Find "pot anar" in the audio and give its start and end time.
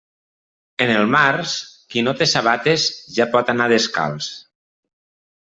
3.37-3.71